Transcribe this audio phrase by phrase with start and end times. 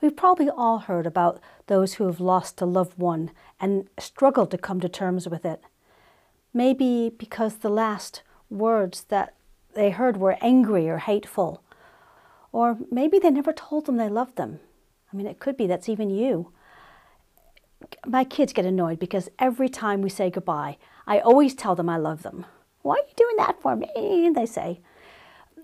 [0.00, 4.58] We've probably all heard about those who have lost a loved one and struggled to
[4.58, 5.60] come to terms with it.
[6.54, 9.34] Maybe because the last words that
[9.74, 11.62] they heard were angry or hateful.
[12.50, 14.60] Or maybe they never told them they loved them.
[15.12, 16.52] I mean, it could be that's even you.
[18.06, 21.96] My kids get annoyed because every time we say goodbye, I always tell them I
[21.96, 22.46] love them.
[22.82, 24.30] Why are you doing that for me?
[24.34, 24.80] They say.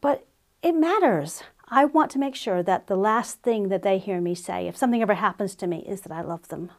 [0.00, 0.26] But
[0.62, 1.42] it matters.
[1.70, 4.76] I want to make sure that the last thing that they hear me say, if
[4.76, 6.72] something ever happens to me, is that I love them.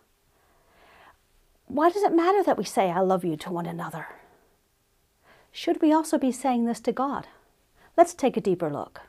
[1.68, 4.08] Why does it matter that we say I love you to one another?
[5.52, 7.28] Should we also be saying this to God?
[7.96, 9.02] Let's take a deeper look.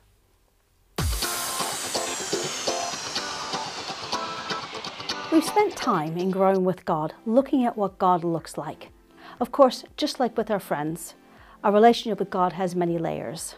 [5.32, 8.90] We've spent time in growing with God, looking at what God looks like.
[9.40, 11.14] Of course, just like with our friends,
[11.64, 13.54] our relationship with God has many layers.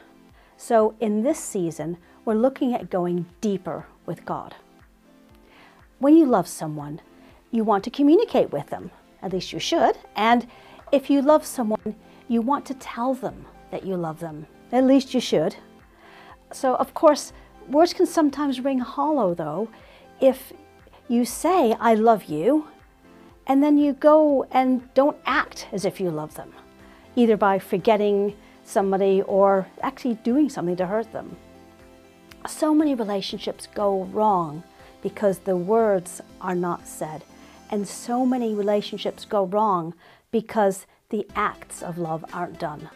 [0.57, 4.55] So in this season, we're looking at going deeper with God.
[5.99, 7.01] When you love someone,
[7.51, 8.91] you want to communicate with them.
[9.23, 9.97] At least you should.
[10.17, 10.47] And
[10.91, 11.95] if you love someone,
[12.29, 14.47] you want to tell them that you love them.
[14.73, 15.57] At least you should.
[16.53, 17.33] So, of course,
[17.69, 19.69] words can sometimes ring hollow, though,
[20.21, 20.53] if
[21.09, 22.69] you say, I love you,
[23.47, 26.53] and then you go and don't act as if you love them,
[27.17, 31.37] either by forgetting somebody or actually doing something to hurt them.
[32.49, 34.63] So many relationships go wrong
[35.03, 37.25] because the words are not said.
[37.71, 39.95] And so many relationships go wrong
[40.31, 42.89] because the acts of love aren't done.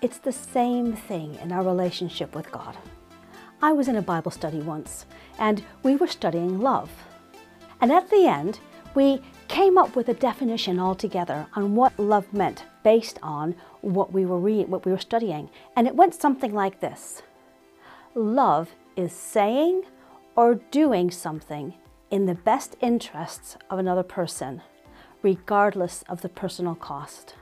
[0.00, 2.76] It's the same thing in our relationship with God.
[3.60, 5.04] I was in a Bible study once,
[5.38, 6.90] and we were studying love.
[7.80, 8.60] And at the end,
[8.94, 14.24] we came up with a definition altogether on what love meant based on what we
[14.24, 15.50] were reading, what we were studying.
[15.74, 17.22] And it went something like this.
[18.14, 19.82] Love is saying
[20.34, 21.74] or doing something
[22.10, 24.62] in the best interests of another person,
[25.22, 27.34] regardless of the personal cost.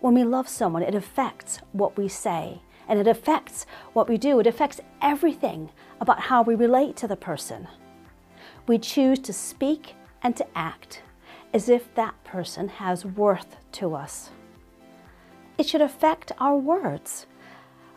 [0.00, 4.40] When we love someone, it affects what we say and it affects what we do.
[4.40, 7.68] It affects everything about how we relate to the person.
[8.66, 11.02] We choose to speak and to act
[11.54, 14.30] as if that person has worth to us.
[15.56, 17.26] It should affect our words.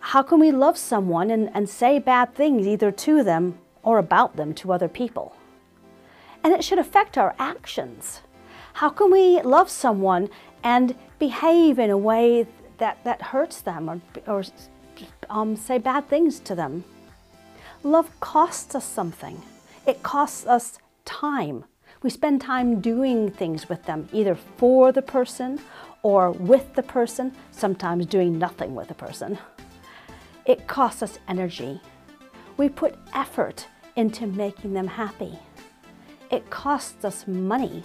[0.02, 4.36] How can we love someone and, and say bad things either to them or about
[4.36, 5.36] them to other people?
[6.44, 8.22] And it should affect our actions.
[8.74, 10.30] How can we love someone
[10.64, 12.48] and behave in a way
[12.80, 14.44] that, that hurts them or, or
[15.30, 16.84] um, say bad things to them?
[17.84, 19.42] Love costs us something.
[19.86, 21.64] It costs us time.
[22.02, 25.60] We spend time doing things with them, either for the person
[26.02, 29.38] or with the person, sometimes doing nothing with the person.
[30.46, 31.80] It costs us energy.
[32.58, 35.38] We put effort into making them happy.
[36.30, 37.84] It costs us money.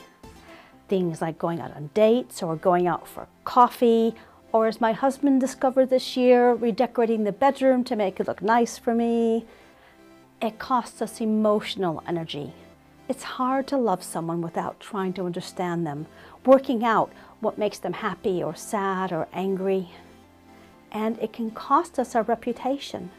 [0.89, 4.15] Things like going out on dates or going out for coffee,
[4.53, 8.79] or as my husband discovered this year, redecorating the bedroom to make it look nice
[8.79, 9.45] for me.
[10.41, 12.53] It costs us emotional energy.
[13.09, 16.07] It's hard to love someone without trying to understand them,
[16.45, 19.91] working out what makes them happy or sad or angry.
[20.97, 23.11] And it can cost us our reputation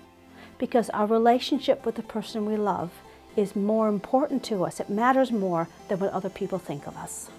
[0.57, 2.89] because our relationship with the person we love
[3.35, 4.79] is more important to us.
[4.79, 7.29] It matters more than what other people think of us.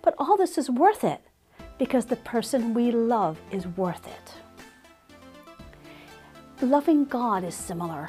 [0.00, 1.20] But all this is worth it
[1.78, 4.34] because the person we love is worth it.
[6.64, 8.08] Loving God is similar.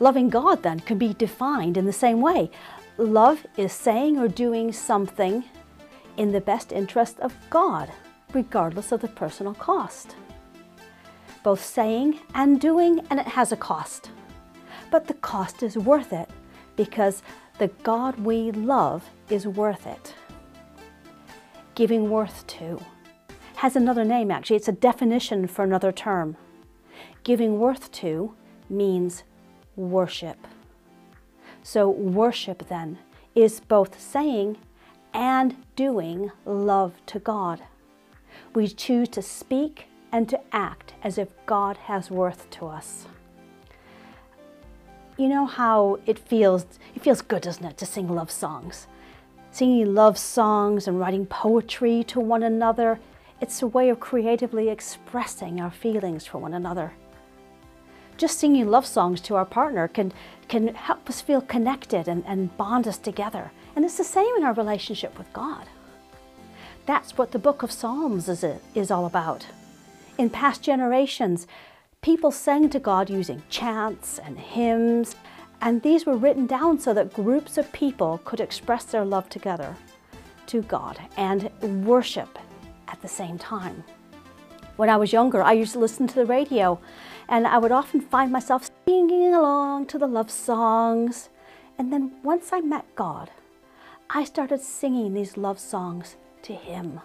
[0.00, 2.50] Loving God, then, can be defined in the same way.
[2.98, 5.44] Love is saying or doing something
[6.18, 7.90] in the best interest of God,
[8.34, 10.14] regardless of the personal cost.
[11.42, 14.10] Both saying and doing, and it has a cost.
[14.90, 16.30] But the cost is worth it
[16.76, 17.22] because
[17.58, 20.14] the God we love is worth it.
[21.74, 22.80] Giving worth to
[23.62, 26.36] has another name actually, it's a definition for another term.
[27.22, 28.34] Giving worth to
[28.68, 29.22] means
[29.76, 30.48] worship.
[31.62, 32.98] So, worship then
[33.36, 34.58] is both saying
[35.14, 37.62] and doing love to God.
[38.52, 43.06] We choose to speak and to act as if God has worth to us.
[45.16, 48.86] You know how it feels, it feels good, doesn't it, to sing love songs?
[49.50, 53.00] Singing love songs and writing poetry to one another,
[53.40, 56.92] it's a way of creatively expressing our feelings for one another
[58.22, 60.12] just singing love songs to our partner can,
[60.46, 63.50] can help us feel connected and, and bond us together.
[63.74, 65.66] And it's the same in our relationship with God.
[66.86, 68.44] That's what the book of Psalms is,
[68.76, 69.46] is all about.
[70.22, 71.48] In past generations,
[72.00, 75.16] people sang to God using chants and hymns,
[75.60, 79.74] And these were written down so that groups of people could express their love together
[80.46, 81.50] to God and
[81.84, 82.38] worship
[82.86, 83.82] at the same time.
[84.76, 86.78] When I was younger, I used to listen to the radio
[87.28, 91.30] and I would often find myself singing along to the love songs.
[91.78, 93.32] And then once I met God,
[94.08, 97.00] I started singing these love songs to Him.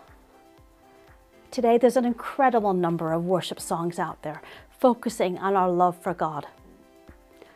[1.51, 4.41] Today, there's an incredible number of worship songs out there
[4.79, 6.47] focusing on our love for God.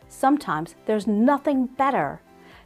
[0.08, 2.22] Sometimes there's nothing better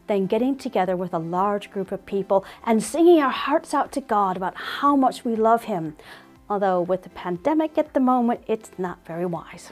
[0.07, 4.01] than getting together with a large group of people and singing our hearts out to
[4.01, 5.95] God about how much we love Him.
[6.49, 9.71] Although, with the pandemic at the moment, it's not very wise.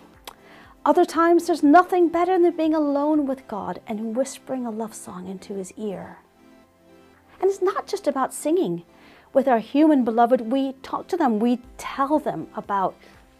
[0.85, 5.27] Other times, there's nothing better than being alone with God and whispering a love song
[5.27, 6.17] into His ear.
[7.39, 8.83] And it's not just about singing.
[9.33, 12.95] With our human beloved, we talk to them, we tell them about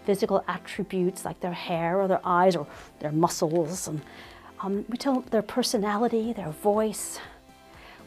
[0.06, 2.66] physical attributes like their hair or their eyes or
[3.00, 3.88] their muscles.
[3.88, 4.02] And
[4.62, 7.20] um, we tell them their personality, their voice.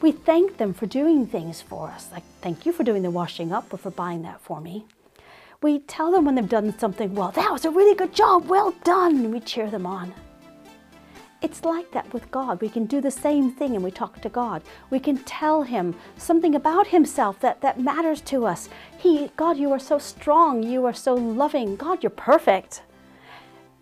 [0.00, 3.52] We thank them for doing things for us, like thank you for doing the washing
[3.52, 4.84] up or for buying that for me.
[5.62, 8.72] We tell them when they've done something well, that was a really good job, well
[8.82, 10.12] done, and we cheer them on.
[11.42, 12.60] It's like that with God.
[12.60, 14.62] We can do the same thing and we talk to God.
[14.88, 18.68] We can tell Him something about Himself that, that matters to us.
[18.98, 20.62] He, God, you are so strong.
[20.62, 21.76] You are so loving.
[21.76, 22.82] God, you're perfect.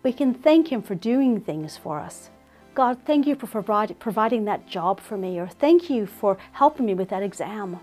[0.03, 2.29] We can thank Him for doing things for us.
[2.75, 6.85] God, thank you for provide, providing that job for me, or thank you for helping
[6.85, 7.79] me with that exam.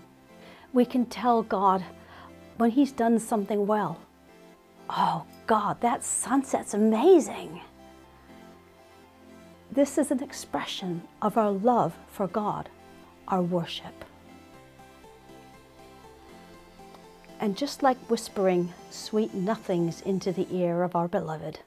[0.71, 1.83] We can tell God
[2.57, 3.99] when He's done something well.
[4.87, 7.61] Oh, God, that sunset's amazing.
[9.73, 12.69] This is an expression of our love for God,
[13.27, 14.05] our worship.
[17.39, 21.61] And just like whispering sweet nothings into the ear of our beloved,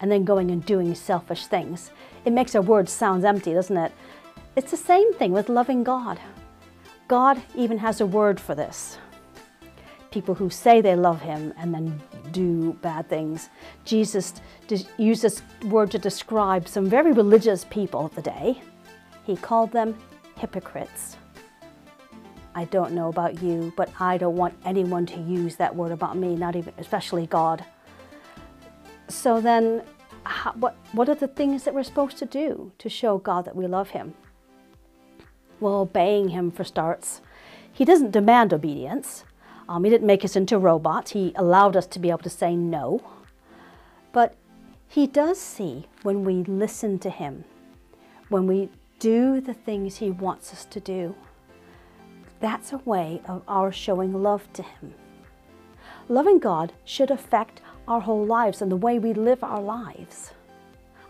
[0.00, 1.90] and then going and doing selfish things,
[2.26, 3.92] it makes our words sound empty, doesn't it?
[4.54, 6.20] It's the same thing with loving God.
[7.08, 8.98] God even has a word for this
[10.10, 12.00] people who say they love him and then
[12.36, 13.48] do bad things.
[13.84, 14.34] Jesus
[14.98, 18.60] used this word to describe some very religious people of the day.
[19.24, 19.96] He called them
[20.36, 21.16] hypocrites.
[22.54, 26.16] I don't know about you, but I don't want anyone to use that word about
[26.16, 27.64] me, not even, especially God.
[29.08, 29.82] So then,
[30.24, 33.56] how, what, what are the things that we're supposed to do to show God that
[33.56, 34.14] we love Him?
[35.60, 37.20] Well, obeying Him for starts.
[37.72, 39.24] He doesn't demand obedience,
[39.68, 41.12] um, he didn't make us into robots.
[41.12, 43.02] He allowed us to be able to say no.
[44.12, 44.36] But
[44.88, 47.44] he does see when we listen to him,
[48.28, 51.14] when we do the things he wants us to do.
[52.40, 54.94] That's a way of our showing love to him.
[56.08, 60.32] Loving God should affect our whole lives and the way we live our lives,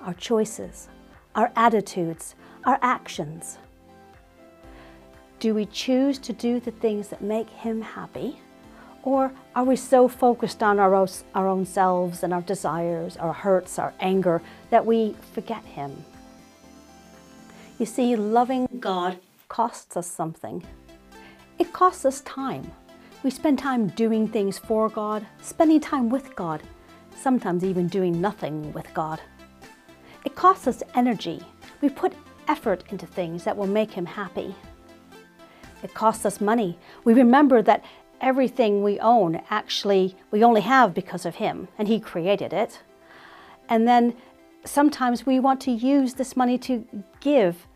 [0.01, 0.89] our choices,
[1.35, 3.59] our attitudes, our actions.
[5.39, 8.41] Do we choose to do the things that make him happy?
[9.07, 13.33] Or are we so focused on our own, our own selves and our desires, our
[13.33, 16.05] hurts, our anger, that we forget Him?
[17.79, 19.19] You see, loving God
[19.49, 20.65] costs us something.
[21.61, 22.73] It costs us time.
[23.23, 26.65] We spend time doing things for God, spending time with God,
[27.17, 29.21] sometimes even doing nothing with God.
[30.25, 31.41] It costs us energy.
[31.81, 32.13] We put
[32.49, 34.53] effort into things that will make Him happy.
[35.87, 36.77] It costs us money.
[37.05, 37.85] We remember that
[38.21, 42.83] everything we own actually we only have because of him and he created it.
[43.69, 44.17] And then
[44.65, 46.85] sometimes we want to use this money to
[47.21, 47.69] give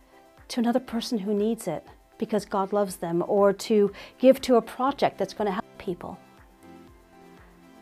[0.48, 1.86] to another person who needs it
[2.18, 6.18] because God loves them or to give to a project that's going to help people.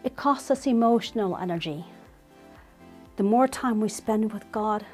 [0.04, 1.87] It costs us emotional energy.
[3.16, 4.85] The more time we spend with God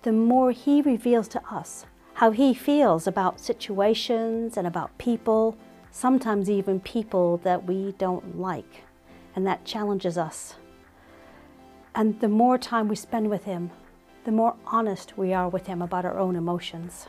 [0.00, 1.84] the more he reveals to us
[2.16, 5.56] how he feels about situations and about people
[5.96, 8.82] sometimes even people that we don't like,
[9.34, 10.56] and that challenges us.
[11.94, 13.70] And the more time we spend with Him,
[14.24, 17.06] the more honest we are with Him about our own emotions.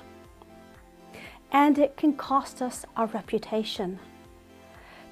[1.51, 3.99] And it can cost us our reputation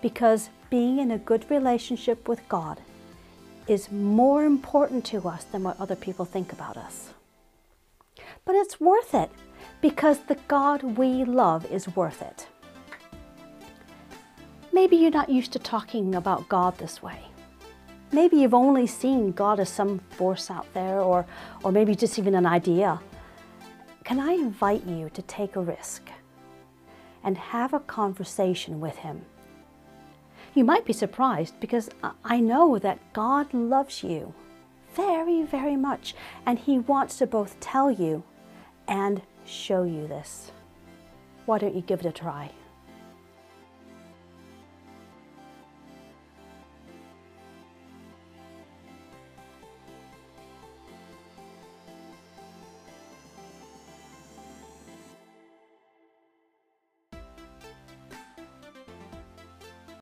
[0.02, 2.80] because being in a good relationship with God
[3.68, 7.10] is more important to us than what other people think about us.
[8.46, 9.32] But it's worth it
[9.82, 12.48] because the God we love is worth it.
[14.72, 17.20] Maybe you're not used to talking about God this way.
[18.12, 21.26] Maybe you've only seen God as some force out there or,
[21.64, 23.00] or maybe just even an idea.
[24.04, 26.10] Can I invite you to take a risk
[27.24, 29.26] and have a conversation with Him?
[30.54, 31.90] You might be surprised because
[32.24, 34.34] I know that God loves you
[34.94, 36.16] very, very much
[36.46, 38.24] and He wants to both tell you
[38.88, 40.52] and show you this.
[41.46, 42.52] Why don't you give it a try?